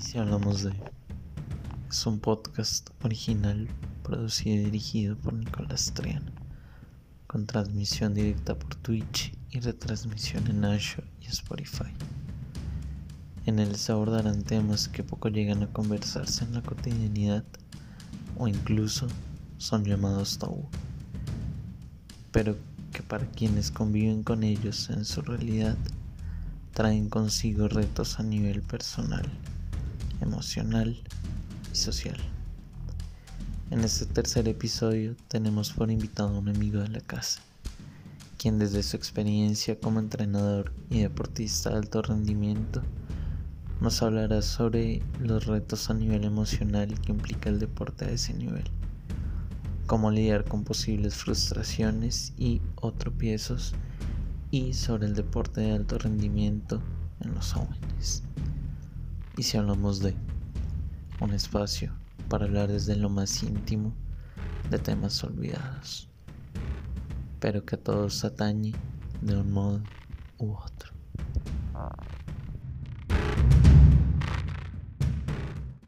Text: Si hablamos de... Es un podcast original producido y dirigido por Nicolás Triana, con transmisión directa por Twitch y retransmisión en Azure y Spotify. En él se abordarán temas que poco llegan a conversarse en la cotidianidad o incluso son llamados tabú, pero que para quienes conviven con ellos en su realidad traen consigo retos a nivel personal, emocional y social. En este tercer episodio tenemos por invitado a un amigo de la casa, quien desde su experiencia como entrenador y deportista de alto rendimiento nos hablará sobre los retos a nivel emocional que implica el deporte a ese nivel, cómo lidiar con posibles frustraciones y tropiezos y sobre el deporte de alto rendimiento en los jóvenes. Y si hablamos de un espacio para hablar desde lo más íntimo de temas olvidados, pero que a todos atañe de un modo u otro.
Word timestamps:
Si 0.00 0.18
hablamos 0.18 0.62
de... 0.62 0.72
Es 1.90 2.06
un 2.06 2.20
podcast 2.20 2.88
original 3.04 3.68
producido 4.02 4.56
y 4.56 4.64
dirigido 4.64 5.14
por 5.14 5.34
Nicolás 5.34 5.92
Triana, 5.94 6.32
con 7.26 7.46
transmisión 7.46 8.14
directa 8.14 8.58
por 8.58 8.74
Twitch 8.76 9.34
y 9.50 9.60
retransmisión 9.60 10.46
en 10.48 10.64
Azure 10.64 11.06
y 11.20 11.26
Spotify. 11.26 11.92
En 13.44 13.58
él 13.58 13.76
se 13.76 13.92
abordarán 13.92 14.42
temas 14.42 14.88
que 14.88 15.04
poco 15.04 15.28
llegan 15.28 15.62
a 15.62 15.72
conversarse 15.72 16.44
en 16.44 16.54
la 16.54 16.62
cotidianidad 16.62 17.44
o 18.38 18.48
incluso 18.48 19.06
son 19.58 19.84
llamados 19.84 20.38
tabú, 20.38 20.66
pero 22.32 22.56
que 22.90 23.02
para 23.02 23.26
quienes 23.26 23.70
conviven 23.70 24.22
con 24.22 24.44
ellos 24.44 24.88
en 24.88 25.04
su 25.04 25.20
realidad 25.20 25.76
traen 26.72 27.10
consigo 27.10 27.68
retos 27.68 28.18
a 28.18 28.22
nivel 28.22 28.62
personal, 28.62 29.30
emocional 30.20 31.02
y 31.72 31.76
social. 31.76 32.18
En 33.70 33.80
este 33.80 34.06
tercer 34.06 34.48
episodio 34.48 35.14
tenemos 35.28 35.72
por 35.72 35.90
invitado 35.90 36.30
a 36.30 36.38
un 36.38 36.48
amigo 36.48 36.80
de 36.80 36.88
la 36.88 37.00
casa, 37.00 37.40
quien 38.36 38.58
desde 38.58 38.82
su 38.82 38.96
experiencia 38.96 39.78
como 39.78 40.00
entrenador 40.00 40.72
y 40.90 41.00
deportista 41.00 41.70
de 41.70 41.76
alto 41.76 42.02
rendimiento 42.02 42.82
nos 43.80 44.02
hablará 44.02 44.42
sobre 44.42 45.02
los 45.20 45.46
retos 45.46 45.88
a 45.88 45.94
nivel 45.94 46.24
emocional 46.24 47.00
que 47.00 47.12
implica 47.12 47.48
el 47.48 47.58
deporte 47.58 48.04
a 48.04 48.10
ese 48.10 48.34
nivel, 48.34 48.64
cómo 49.86 50.10
lidiar 50.10 50.44
con 50.44 50.64
posibles 50.64 51.14
frustraciones 51.14 52.34
y 52.36 52.60
tropiezos 52.98 53.74
y 54.50 54.74
sobre 54.74 55.06
el 55.06 55.14
deporte 55.14 55.60
de 55.60 55.72
alto 55.72 55.96
rendimiento 55.98 56.82
en 57.20 57.34
los 57.34 57.52
jóvenes. 57.52 58.22
Y 59.40 59.42
si 59.42 59.56
hablamos 59.56 60.00
de 60.00 60.14
un 61.18 61.32
espacio 61.32 61.94
para 62.28 62.44
hablar 62.44 62.68
desde 62.68 62.94
lo 62.94 63.08
más 63.08 63.42
íntimo 63.42 63.94
de 64.68 64.78
temas 64.78 65.24
olvidados, 65.24 66.10
pero 67.40 67.64
que 67.64 67.76
a 67.76 67.82
todos 67.82 68.22
atañe 68.22 68.74
de 69.22 69.38
un 69.38 69.50
modo 69.50 69.80
u 70.36 70.52
otro. 70.52 70.92